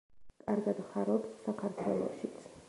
კარგად 0.45 0.79
ხარობს 0.93 1.35
საქართველოშიც. 1.45 2.51